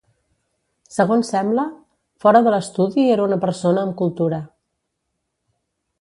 [0.93, 1.65] Segons sembla,
[2.25, 4.41] fora de l'estudi era una persona amb cultura.